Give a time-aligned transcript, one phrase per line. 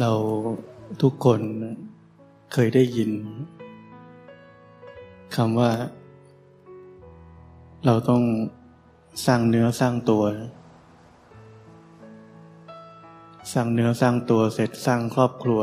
[0.00, 0.12] เรา
[1.02, 1.40] ทุกคน
[2.52, 3.10] เคยได้ยิน
[5.36, 5.70] คำว่า
[7.84, 8.22] เราต้อง
[9.26, 10.24] สร้างเนื้อสร้างตัว
[13.52, 15.62] สร้างเนื้อสร้างตัวเสร็จสร้างครอบครัว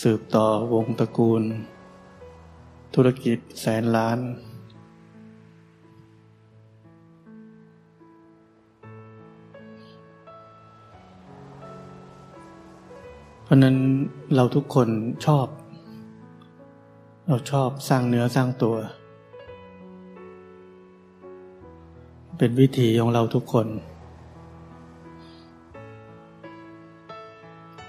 [0.00, 1.42] สืบต่อวงตระกูล
[2.94, 4.18] ธุรกิจแสนล้าน
[13.52, 13.76] ราะนั้น
[14.34, 14.88] เราทุกคน
[15.26, 15.46] ชอบ
[17.28, 18.76] เราชอบสร้างเนื้อสร้างตัว
[22.38, 23.66] เป็นวิธีของเราทุกคน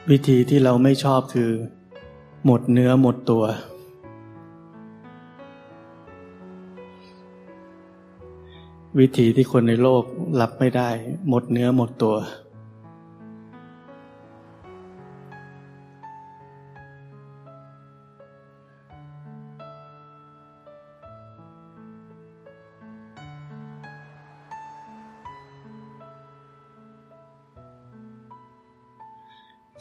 [0.10, 1.52] วิธีที่เราไม่ชอบคือ
[2.46, 3.44] หมดเนื้อหมดตัว
[9.00, 10.04] วิธีที่คนในโลก
[10.40, 10.90] รับไม่ได้
[11.30, 12.16] หมดเนื้อหมดตัว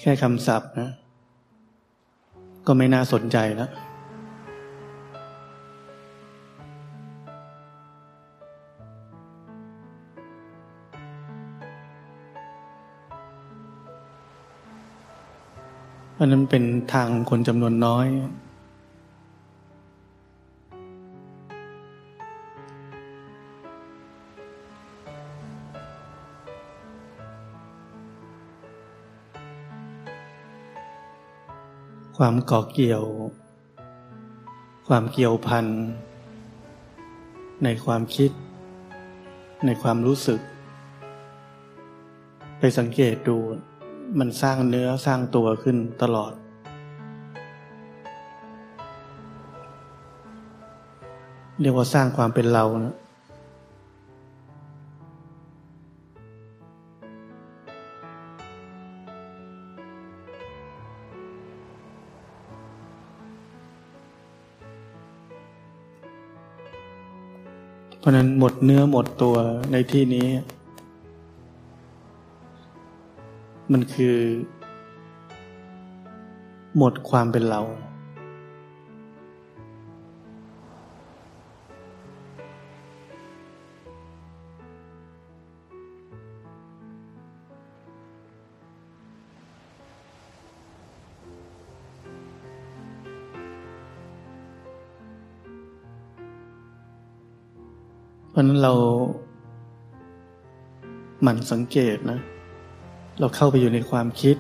[0.03, 0.91] แค่คำศัพท์นะ
[2.67, 3.71] ก็ไม่น่าสนใจแล้ว
[16.19, 18.07] อันนั้นเป็นทางคนจำนวนน้อย
[32.25, 33.05] ความเกาะเกี่ยว
[34.89, 35.67] ความเกี่ยวพัน
[37.65, 38.31] ในความคิด
[39.67, 40.41] ในความรู้สึก
[42.59, 43.37] ไปสังเกตดู
[44.19, 46.33] มันสร้างเนื้อสร้างตัวขึ้นตลอด
[51.61, 52.95] เรียกว่าสร้างความเป็นเรานะ
[68.01, 69.37] เพราะนั้นหมดเนื้อหมดตัว
[69.73, 70.29] ในที่นี้
[73.73, 74.17] มันคือ
[76.77, 77.61] หมดความเป็นเรา
[98.41, 98.75] ราะนั้นเรา
[101.23, 102.21] หมั่นสังเกตนะ
[103.21, 104.37] เราเข้าไปอยู่ในความคิด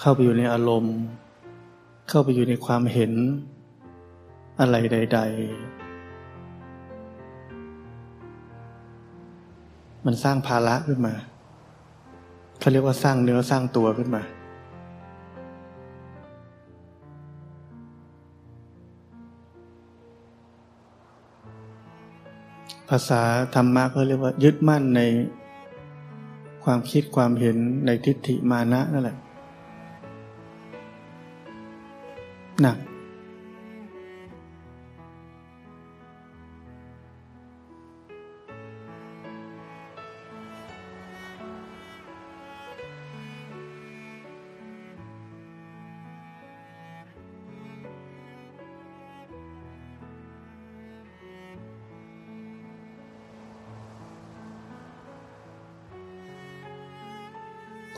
[0.00, 0.96] เข้าไปอยู่ในอารมณ์
[2.08, 3.12] เข้าไปอยู่ในความเห็น
[4.60, 5.26] อะไรใด ๆ
[10.06, 11.14] มันสร้างภาระขึ้นมา
[12.58, 14.22] เขาเรียกว่าสร้างเนื้อสร้างตัวขึ้นมา
[22.88, 23.22] ภาษา
[23.54, 25.00] ธรรมะเขาเรียกว่า ยึดมั่นใน
[26.64, 27.56] ความคิดความเห็น
[27.86, 29.16] ในทิฏฐิมานะนั่นแหละ
[32.62, 32.76] หนัก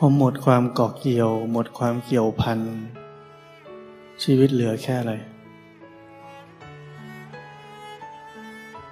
[0.04, 2.60] อหมดความเกาะเกี่ยว หมดความเกี่ยวพัน
[4.22, 5.14] ชีวิตเหลือแค่อะไร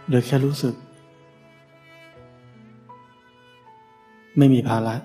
[0.06, 0.74] เหลือแค่รู้สึก
[4.38, 4.96] ไม่มีภาระ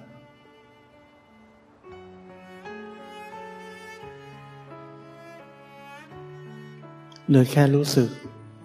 [7.27, 8.09] เหลือแค่รู้สึก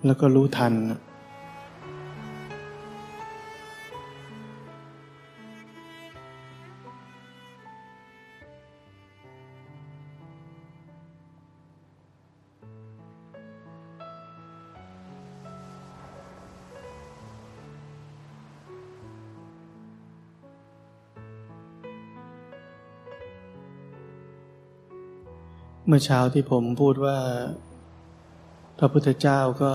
[0.07, 0.73] แล้วก็รู้ทัน
[25.95, 27.19] มื่อเช้าที่ผมพูดว่า
[28.79, 29.73] พระพุทธเจ้าก็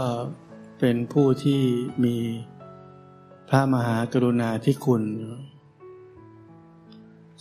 [0.79, 1.61] เป็นผู้ที่
[2.03, 2.17] มี
[3.49, 5.03] พระมหากรุณาธิคุณ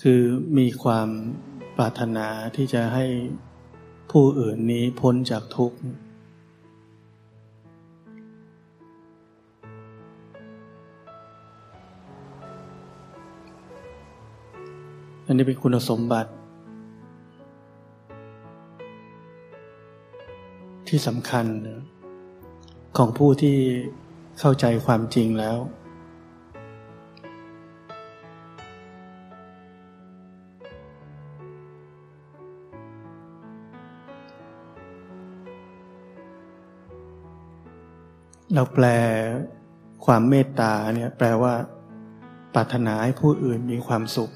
[0.02, 0.20] คือ
[0.58, 1.08] มีความ
[1.76, 3.04] ปรารถนาที่จะให้
[4.10, 5.78] ผู้อื่นนี้พ้นจากทุกข์
[15.26, 16.32] อันนี้เป็นคุณสมบัติ
[20.88, 21.46] ที่สำคัญ
[22.96, 23.58] ของผู้ที่
[24.38, 25.58] เข้าใจความจริงแล้ว
[38.54, 38.86] เราแปล
[40.06, 41.54] ความเมตตาเนี่ยแปลว่า
[42.54, 44.32] ปรารถนาให้ผู้อื่นมีความสุข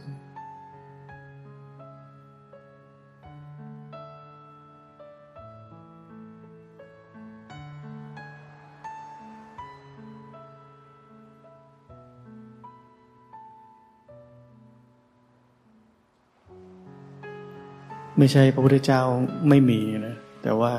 [18.23, 19.03] ไม่ใช่พระพุทธเจ้า
[19.49, 20.73] ไม่มีนะแต่ว่า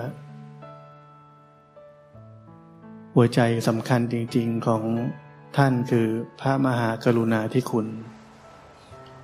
[3.16, 4.84] หัวใจสำคัญจริง ๆของ
[5.58, 6.08] ท่านคือ
[6.42, 7.88] พระมหากรุณาธิคุณ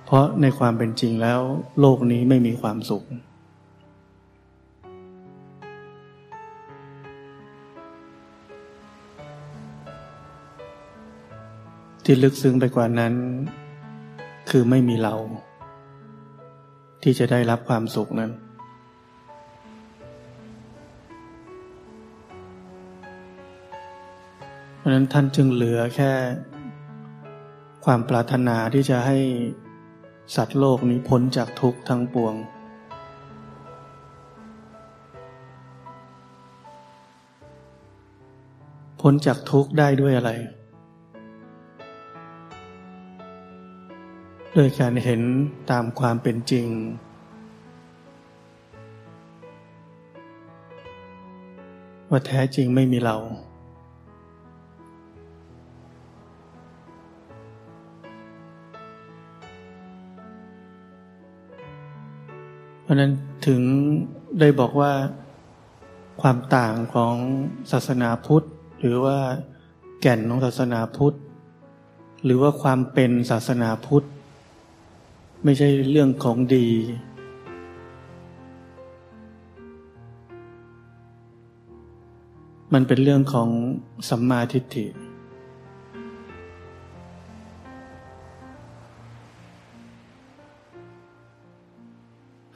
[0.04, 1.40] เพราะในความเป็นจริงแล้ว
[1.80, 3.04] โลกนี้ไม่มีความสุข
[12.04, 13.14] ที่ลึกซึ้งไปกว่านั้น
[14.50, 15.16] คือไม่มีเรา
[17.10, 18.30] ที่จะได้รับความสุขนั้น
[24.76, 26.12] เพราะนั้นท่านจึงเหลือแค่
[27.84, 29.18] ความปรารถนาที่จะให้
[30.36, 32.34] สัตว์โลกนี้พ้นจากทุกข์ทั้งปวง
[39.00, 40.30] พ้นจากทุกข์ได้ด้วยอะไร
[44.54, 45.20] โดยการเห็น
[45.70, 46.66] ตามความเป็นจริง
[52.10, 53.16] ว่าแท้จริงไม่มีเรา
[62.82, 63.12] เพราะนั้น
[63.46, 63.60] ถึง
[64.40, 64.92] ได้บอกว่า
[66.20, 67.14] ความต่างของ
[67.72, 68.46] ศาสนาพุทธ
[68.80, 69.18] หรือว่า
[70.00, 71.16] แก่นของศาสนาพุทธ
[72.24, 74.06] หรือว่าความเป็นศาสนาพุทธ
[75.50, 76.66] ไม่ใช่เรื่องของดี
[82.72, 83.48] มันเป็นเรื่องของ
[84.08, 84.86] สัมมาทิฏฐิ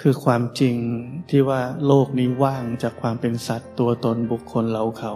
[0.00, 0.76] คือความจริง
[1.30, 5.14] ที่ว่าโลกนี้ว่างจากความเป็นสัตว์ตัวตนบุคคลเราเขา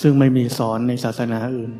[0.00, 1.74] ซึ่งไม่มีสอนในศาสนาอื่น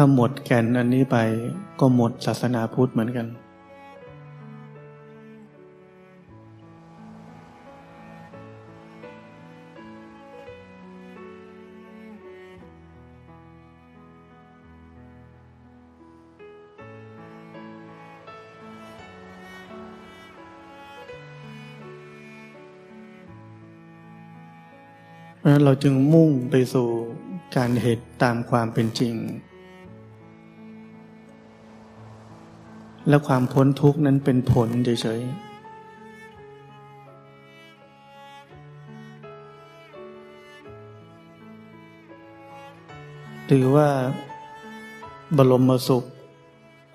[0.00, 1.16] ถ้าหมดแก่นอันนี้ไป
[1.80, 3.26] ก็หมดศาสนาพุทธเหมือนกัน
[25.48, 26.88] ราะนั้นเราจึงมุ่งไปสู่
[27.56, 29.14] การเหตุตามความเป็นจริง
[33.08, 35.48] และความพ้นทุกข์นั้นเป็นผลเฉยๆ
[43.46, 43.88] หรือว่า
[45.36, 46.04] บรมสุข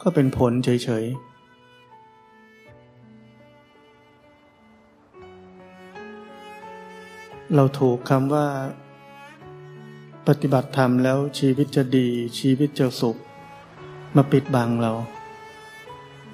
[0.01, 0.69] ก็เป็นผลเฉ
[1.03, 1.33] ยๆ
[7.55, 8.47] เราถูกคำว่า
[10.27, 12.07] ปฏิบัติธรรมแล้วชีวิตจะดี
[12.39, 13.17] ชีวิตจะสุข
[14.15, 14.93] มาปิดบังเรา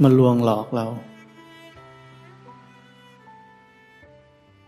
[0.03, 0.85] มาลวงหลอกเรา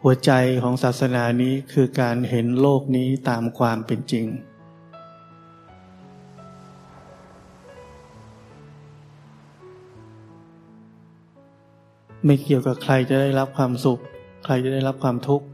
[0.01, 0.31] หัวใจ
[0.63, 4.25] ของศาสนานี้คือการเห็นโลกนี้ตามความเป็นจริง
[12.25, 13.99] ไม่เกี่ยวกับใครจะได้รับความสุข
[14.45, 15.45] ใครจะได้รับความทุกข์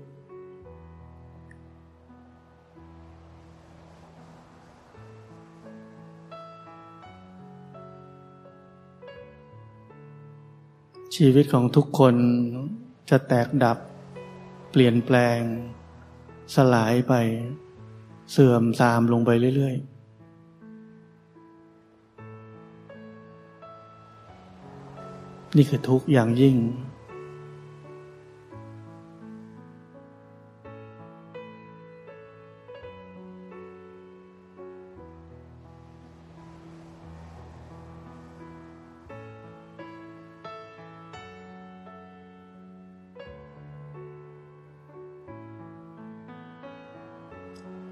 [11.21, 12.15] ชีวิตของทุกคน
[13.09, 13.77] จะแตกดับ
[14.71, 15.39] เปลี่ยนแปลง
[16.55, 17.13] สลายไป
[18.31, 19.97] เสื่อมทรามลงไปเรื่อย ๆ
[25.55, 26.55] นี่คือทุกข์อย่างยิ่ง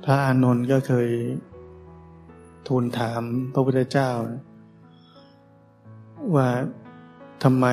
[0.08, 1.10] พระอานนท์ก็เคย
[2.68, 3.22] ทูลถาม
[3.54, 4.12] พระพุทธเจ้า
[6.36, 6.50] ว่า
[7.44, 7.66] ทำไม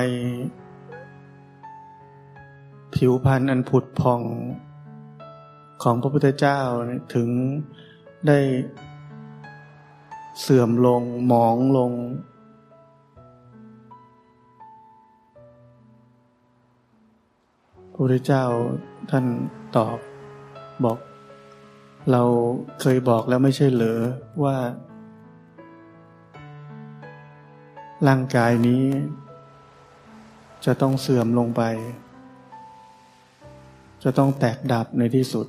[2.95, 4.21] ผิวพรรณอันผุดพอง
[5.83, 6.59] ของพระพุทธเจ้า
[7.13, 7.29] ถึง
[8.27, 8.39] ได้
[10.41, 11.91] เสื่อมลงหมองลง
[17.91, 18.43] พระพุทธเจ้า
[19.11, 19.25] ท่าน
[19.75, 19.97] ตอบ
[20.85, 20.97] บอก
[22.11, 22.23] เรา
[22.81, 24.01] เคยบอกแล้วไม่ใช่เหรอ
[24.43, 24.57] ว่า
[28.07, 28.83] ร่างกายนี้
[30.65, 31.61] จะต้องเสื่อมลงไป
[34.03, 35.47] จะต้องแตกดับในที่สุด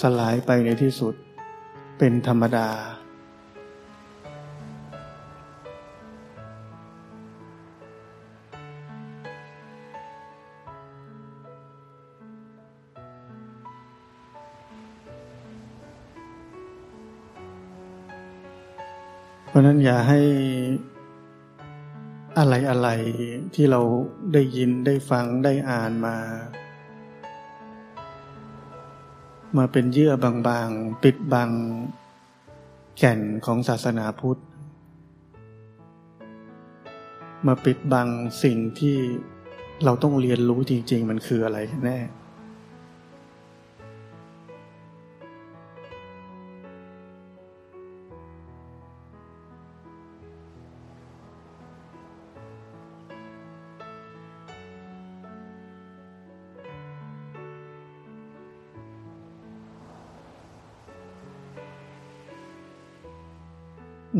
[0.00, 1.14] สลายไปในที่สุด
[1.98, 20.20] เป็นธรรมดาะนั้นอย่าให้
[22.38, 22.88] อะไรอะไร
[23.54, 23.80] ที่เรา
[24.32, 26.16] ได้ยินได้ฟังได้อ่านมา
[29.56, 31.50] มาเป็นเยื่อบางๆ ปิดบัง
[32.98, 34.40] แก่นของศาสนาพุทธ
[37.46, 38.08] มาปิดบัง
[38.42, 38.96] สิ่งที่
[39.84, 41.98] เราต้องเรียนรู้จริง ๆ มันคืออะไรแน่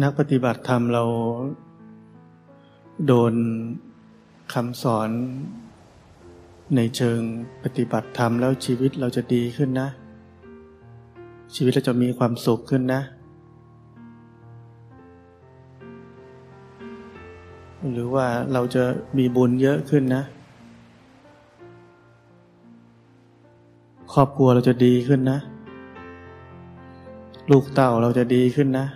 [0.02, 1.04] นักปฏิบัติธรรมเรา
[3.06, 3.34] โดน
[4.52, 5.10] คำสอน
[6.76, 7.20] ในเชิง
[7.64, 9.88] ปฏิบัติธรรมแล้วชีวิตเราจะดีขึ้นนะ
[11.54, 13.00] ชีวิตเราจะมีความสุขขึ้นนะ
[17.92, 18.84] หรือว่าเราจะ
[19.18, 20.22] มีบุญเยอะขึ้นนะ
[24.12, 25.38] ครอบครัวเราจะดีขึ้นนะ
[27.50, 28.86] ลูกเต่าเราจะดีขึ้นนะ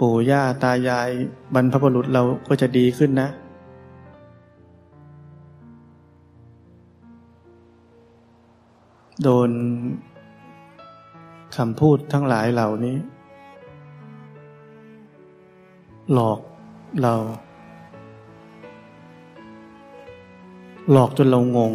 [0.00, 1.08] ปู่ย่าตายาย
[1.54, 3.28] บรรพบุรุษเราก็จะดีขึ้นนะ
[9.22, 9.50] โดน
[11.56, 12.96] คำพูดทั้งหลายเหล่านี้
[16.12, 16.38] หลอก
[17.02, 17.14] เรา
[20.92, 21.74] หลอกจนเรางง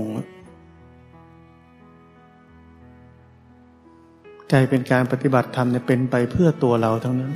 [4.51, 7.33] กลายเป็นการปฏิบัติธรรมเนี่ยเป็นไปเพื่อตัวเราทั้งนั้น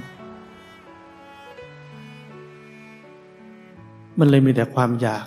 [4.20, 5.25] มันเลยมีแต่ความอยาก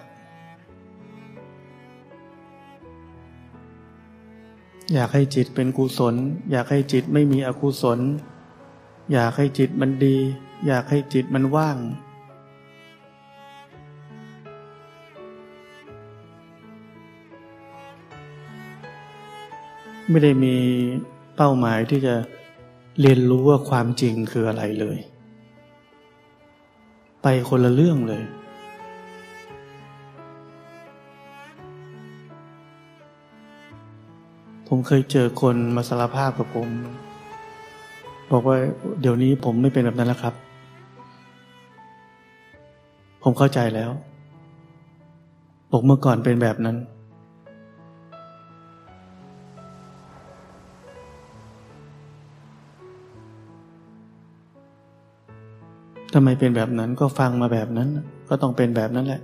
[4.92, 6.14] อยากให้จิตเป็นกุศล
[6.50, 7.98] อยากให้จิตไม่มีอกุศล
[9.12, 10.16] อยากให้จิตมันดี
[10.66, 11.78] อยากให้จิตมันว่าง
[20.08, 20.54] ไม่ได้มี
[21.36, 22.14] เป้าหมายที่จะ
[23.00, 24.98] เรียนรู้ว่าความจริงคืออะไรเลย
[27.22, 28.22] ไปคนละเรื่องเลย
[34.68, 36.68] ผมเคยเจอคนมาสารภาพกับผม
[38.30, 38.56] บอกว่า
[39.00, 40.34] เดี๋ยวนี้ผมไม่เป็นแบบนั้นแล้วครับ
[43.22, 43.90] ผมเข้าใจแล้ว
[45.72, 46.76] บอกเมื่อก่อนเป็นแบบนั้น
[56.14, 57.88] ทำไมเป็นแบบนั้นก็ฟังมาแบบนั้น
[58.28, 59.22] ก็ต้องเป็นแบบนั้นแหละ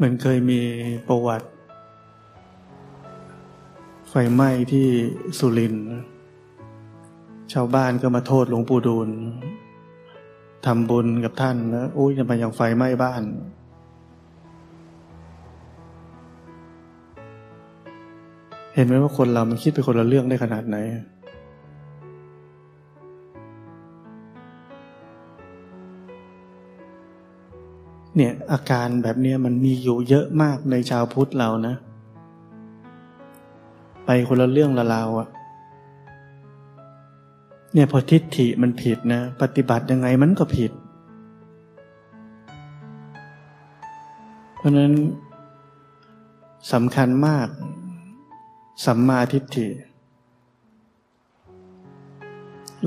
[0.00, 0.60] เหมือนเคยมี
[1.08, 1.48] ประวัติ
[4.08, 4.86] ไฟไหม้ที่
[5.38, 5.88] สุรินทร์
[7.52, 9.08] ชาวบ้านก็มาโทษหลวงปู่ดูล
[10.66, 13.22] ทำบุญกับท่านแล้วอุ้ยจะมย่างไฟไหม้บ้าน
[18.74, 20.76] เห็นไหมว่าคนเรามันคิดไปคนละเรื่องได้ขนาดไหน
[28.52, 31.74] อาการแบบนี้มันมีอยู่เยอะมากในชาวพุทธเรานะ
[34.04, 35.28] ไปคนละเรื่องละราวอะ
[37.72, 40.72] เนี่ยพอทิฏฐิมันผิดนะ ปฏิบัติยังไงมันก็ผิด
[44.56, 44.92] เพราะนั้น
[46.72, 47.48] สำคัญมาก
[48.86, 49.68] สัมมาทิฏฐิ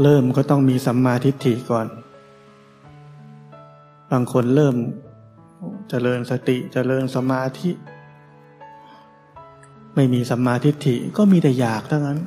[0.02, 1.88] เริ่มก็ต้องมีสัมมาทิฏฐิก่อน
[4.12, 4.76] บางคนเริ่ม
[5.90, 7.72] เจริญสติจเจริญสมาธิ
[9.96, 12.20] ไม่มีสัมมาทิฏฐิก็มีแต่อยากเท่านั้น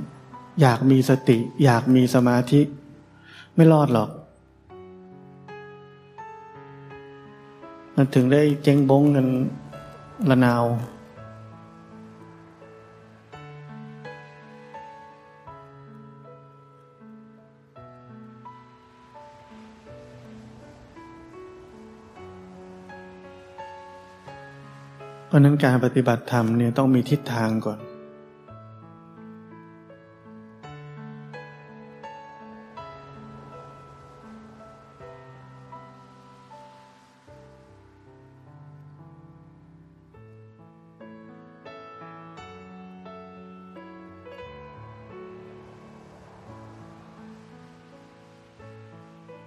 [0.60, 2.60] อยากมีสติ อยากมีสมาธิ
[3.54, 4.10] ไม่รอดหรอก
[7.96, 9.26] มันถึงได้เจ๊งบงกัน
[10.30, 10.64] ละนาว
[25.36, 27.78] ราะนั้นการปฏิบัติธรรมเนี่ยต้องมีทิศทางก่อน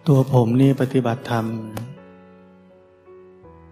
[0.08, 1.46] ตัวผมนี่ปฏิบัติธรรม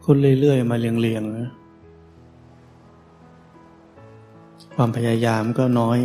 [0.06, 1.57] คุณเรื่อยๆ มาเรียงๆนะ
[4.80, 6.00] ความพยายามก็น้อย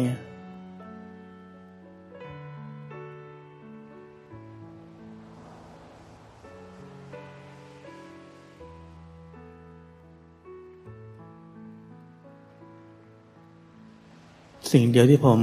[14.72, 15.40] สิ่งเดียวที่ผม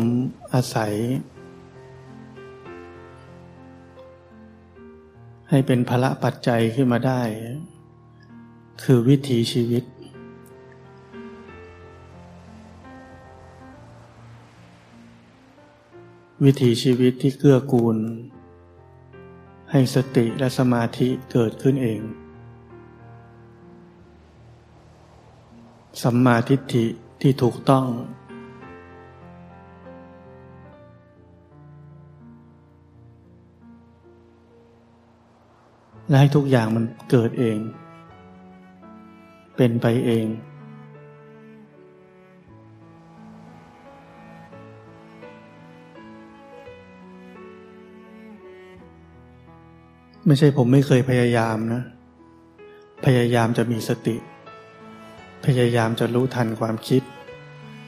[0.53, 0.93] อาศัย
[5.49, 7.21] ให้เป็นพละปัจจัยขึ้นมาได้
[8.83, 9.83] คือวิถีชีวิต
[16.45, 17.97] วิถีชีวิตที่เกื้อกูล
[19.71, 22.01] ให้สติและสมาธิเกิดขึ้นเอง
[26.01, 26.85] สัมมาทิฏฐิ
[27.21, 27.85] ที่ถูกต้อง
[36.07, 37.57] และให้ทุกอย่างมันเกิดเอง
[39.55, 40.25] เป็นไปเอง
[50.25, 51.81] ไม่ใช่ผมไม่เคยพยายามนะ
[53.05, 54.15] พยายามจะมีสติ
[55.45, 57.03] พยายามจะรู้ทันความคิด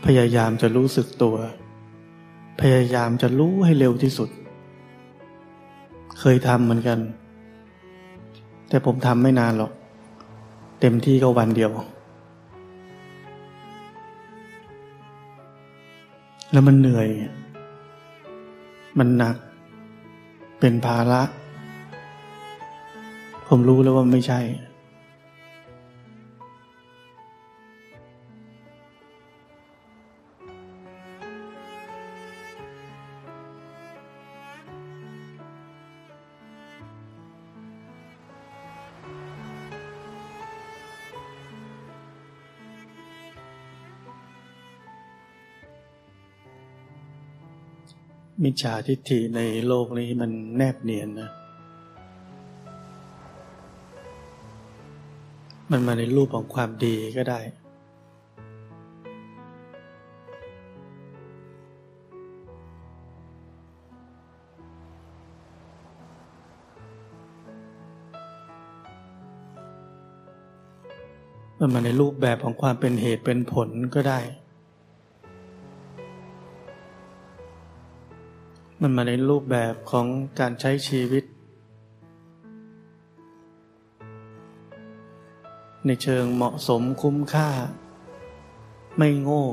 [0.05, 1.37] พยายามจะรู้สึกตัว
[2.61, 4.29] พยายามจะรู้ให้เร็วที่สุด
[6.19, 6.99] เคยทำเหมือนกัน
[8.69, 9.71] แต่ผมทำไม่นานหรอก
[10.81, 11.71] เต็มที่ก็วันเดียว
[16.51, 17.09] แล้วมันเหนื่อย
[18.99, 19.35] มันหนัก
[20.59, 21.21] เป็นภาระ
[23.53, 24.39] ผมรู้แล้วว่าไม่ใช่
[48.43, 51.40] มิจฉาทิฏฐิในโลกนี้มันแนบเนียนนะ
[55.73, 57.41] มันมาในรูปของความดีก็ได้
[71.59, 74.19] มันมาในรูปแบบของความเป็นเหตุเป็นผลก็ได้
[78.81, 80.07] มันมาในรูปแบบของ
[80.39, 81.23] การใช้ชีวิต
[85.85, 87.49] ในเชิงเหมาะสมคุ้มค่า
[88.97, 89.45] ไม่โง่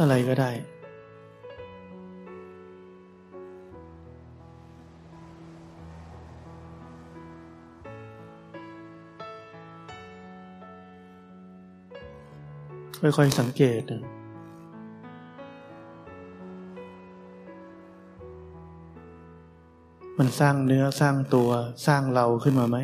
[0.00, 0.50] อะไรก็ได้
[13.16, 14.02] ค่อยๆสังเกตนะ
[20.26, 21.50] มันสร้างเนื้อสร้างตัว
[21.86, 22.76] สร้างเราขึ้นมาไหม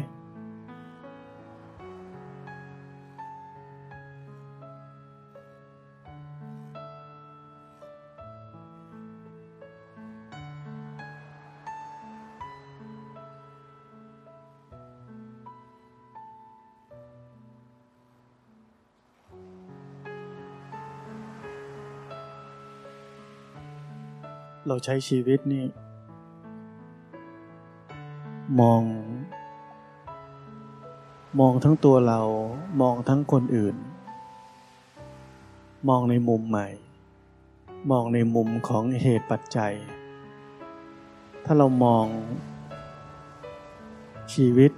[24.69, 25.65] เราใช้ชีวิตนี่
[28.59, 28.83] มอง
[31.41, 32.21] มองทั้งตัวเรา
[32.81, 33.77] มองทั้งคนอื่น
[35.89, 36.69] มองในมุมใหม่
[37.91, 39.75] มองในมุมของเหตุปัจจัย
[41.45, 42.07] ถ้าเรามอง
[44.33, 44.73] ชีวิต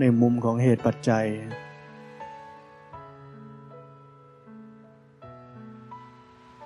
[0.00, 1.26] ในมุมของเหตุปัจจัย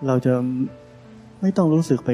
[0.06, 0.34] เราจะ
[1.40, 2.10] ไม่ต้องรู้สึกไป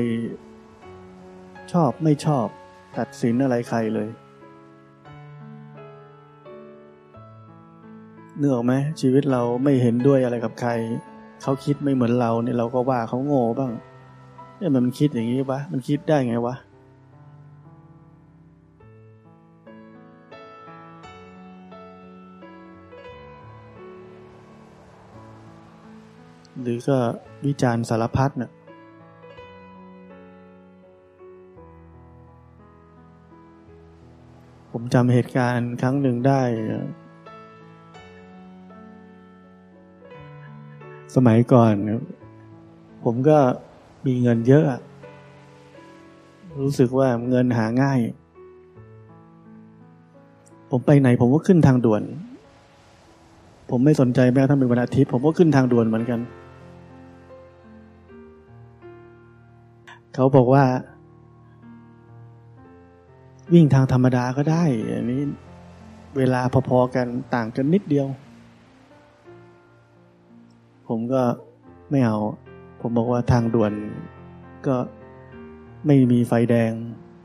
[1.73, 2.49] ชอบไม่ชอบ
[2.97, 4.09] ตัดสินอะไรใครเลย
[8.39, 10.71] เนื้อออกไหมชีวิตเราไม่เห็นด้วยอะไรกับใคร
[11.43, 13.73] เขาคิดไม่เหมือนเราเนี่ยเราก็ว่าเขาโง่บ้าง
[14.59, 16.55] เนี่ยมันคิดอย่างนี้ปะมันคิดได้ไงวะ
[26.63, 26.97] หรือก็
[27.47, 28.51] วิจารณ์สารพัดเนะ่ย
[34.81, 36.41] ผมจำเหตุการณ์ครั้งหนึ่งได้
[41.15, 41.73] สมัยก่อน
[43.05, 43.39] ผมก็
[44.07, 44.65] มีเงินเยอะ
[46.61, 48.01] รู้สึกว่าเงินหาง่าย
[50.71, 52.03] ผมไปไหนผมก็ขึ้นทางด่วน
[53.71, 56.21] ผมไม่สนใจแม้ถ้าเป็นวันอาทิตย์ผมก็ขึ้นทางด่วนเหมือนกัน
[60.15, 60.65] เขาบอกว่า
[63.53, 65.23] วิ่งทางธรรมดาก็ได้ อันนี้
[66.17, 68.09] เวลาพอๆกันต่างกันนิดเดียว
[70.89, 71.23] ผมก็
[71.91, 72.19] ไม่เอา
[72.81, 73.73] ผมบอกว่าทางด่วน
[74.67, 74.77] ก็
[75.87, 76.73] ไม่มีไฟแดง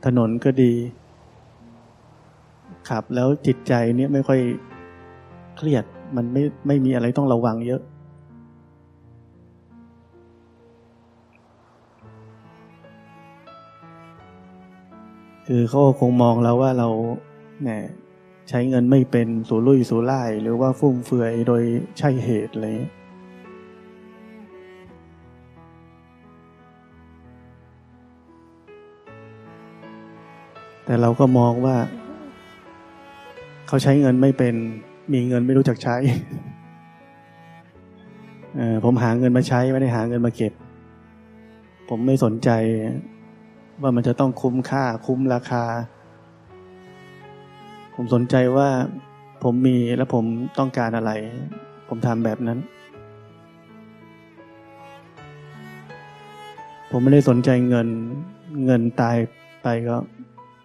[0.04, 0.72] ถนนก็ดี
[2.88, 4.40] ขับแล้วจิตใจเนี่ยไม่ค่อย
[5.56, 5.84] เครียด
[6.16, 7.82] มันไม่ไม่มีอะไรต้องระวังเยอะ
[15.48, 16.88] คือเขาคงมองแล้วว่าเรา
[17.62, 17.68] แหม
[18.48, 21.62] ใช้เงินไม่เป็นสูรุ่ยสูร่าย หรือว่าฟุ่มเฟือยโดย
[21.98, 22.66] ใช่เหตุอะไร
[30.84, 31.76] แต่เราก็มองว่า
[33.66, 34.54] เขาใช้เงินไม่เป็น
[35.12, 35.96] มีเงินไม่รู้จักใช้
[38.84, 40.52] ผมหาเงินมาใช้ไม่ได้หาเงินมาเก็บ
[41.88, 42.50] ผมไม่สนใจ
[43.82, 45.64] ว่ามันจะต้องคุ้มค่าคุ้มราคา
[47.94, 48.68] ผมสนใจว่า
[49.42, 50.24] ผมมีและผม
[50.58, 51.10] ต้องการอะไร
[51.88, 52.58] ผมทำแบบนั้น
[56.90, 57.88] ผมไม่ได้สนใจเงิน
[58.64, 59.16] เงินตาย
[59.62, 59.96] ไปก็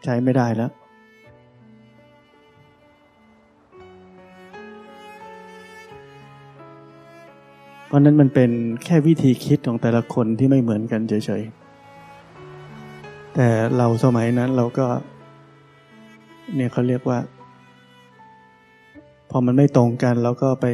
[0.04, 0.72] ใช้ไม่ได้แล้ว
[7.88, 8.52] เพราะนั้นมันเป็น
[8.84, 11.59] แค่วิธีคิดของแต่ละคนที่ไม่เหมือนกันเฉยๆ
[13.42, 14.88] แต่เราสมัยนั้นเราก็
[16.56, 17.20] เนี่ยเขาเรียกว่า
[19.30, 20.66] พอมันไม่ตรงกันเราก็ไป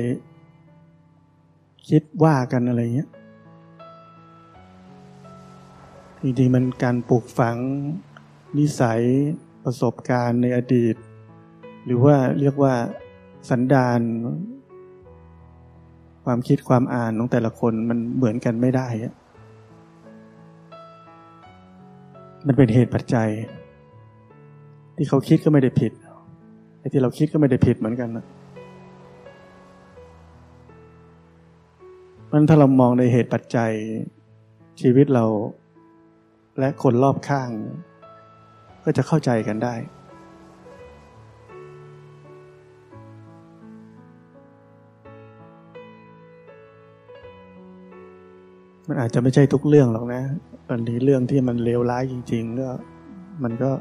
[1.89, 3.10] คิดว่ากันอะไรเงี้ย
[6.21, 7.58] จริงๆมันการปลูกฝัง
[8.58, 9.01] นิสัย
[9.63, 10.95] ประสบการณ์ในอดีต
[11.86, 12.73] หรือว่าเรียกว่า
[13.49, 13.99] สันดาน
[16.25, 19.13] ความคิดความอ่านของแต่ละคนมันเหมือนกันไม่ได้อะ
[22.48, 23.30] มันเป็นเหตุปัจจัย
[24.96, 25.92] ที่เขาคิดก็ไม่ได้ผิด
[26.80, 28.26] ไอ้ที่เราคิดก็ไม่ได้ผิดเหมือนกันนะ
[32.26, 33.72] เพราะถ้าเรามองในเหตุปัจจัย
[34.82, 35.26] ชีวิตเรา
[36.60, 37.50] และคนรอบข้าง
[38.84, 39.76] ก็จะเข้าใจกันได้
[48.88, 50.22] มันอาจจะไม่ใช่ทุกเรื่องหรอกนะ
[50.69, 52.69] อันนี้เรื่องที่มันเลวร้ายจริงๆก็
[53.43, 53.71] มันก็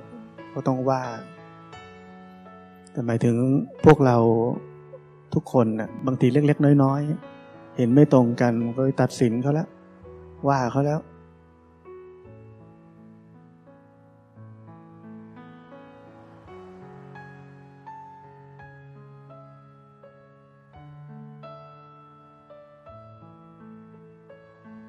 [0.55, 1.03] ก็ต้องว่า
[2.93, 3.37] แต่หมายถึง
[3.85, 4.17] พวกเรา
[5.35, 9.69] ทุกคนนะ่ะบางทีเล็กๆน้อยๆ เห็นไม่ตรงกันก็ตัดสินเขาแล้ว
[10.49, 10.99] ว่าเขาแล้ว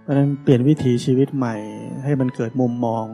[0.06, 1.56] เพราะนั้นเปลี่ยนวิถีชีวิตใหม่
[2.04, 3.06] ให้มันเกิดมุมมอง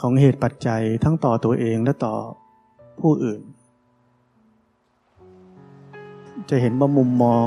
[0.00, 2.14] ของเหตุปัจจัยทั้งต่อตัวเองและต่อ
[3.00, 3.40] ผู้อื่น
[6.50, 7.46] จะเห็นว่ามุมมอง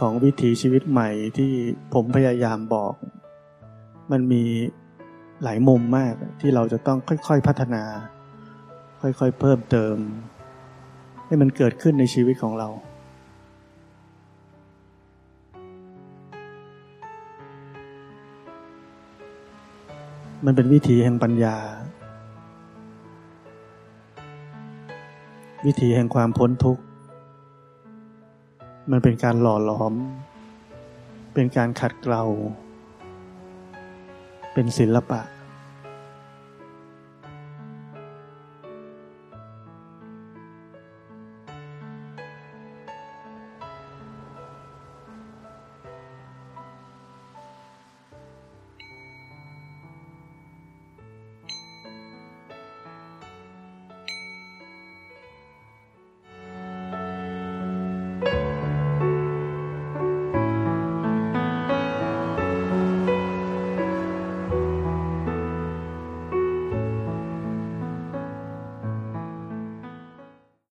[0.00, 1.50] ของวิถีชีวิตใหม่ที่
[1.94, 2.94] ผมพยายามบอก
[4.12, 4.42] มันมี
[5.42, 7.84] หลายมุมมากที่เราจะต้องค่อยๆพัฒนา
[9.02, 9.96] ค่อยๆเพิ่มเติม
[11.26, 12.68] ให้มันเกิดขึ้นในชีวิตของเรา
[20.46, 21.56] มันเป็นวิถีแห่งปัญญา
[25.66, 26.82] วิถีแห่งความพ้นทุกข์
[28.90, 29.94] มันเป็นการหล่อหลอม
[31.34, 32.24] เป็นการขัดเกลา
[34.52, 35.20] เป็นศิลปะ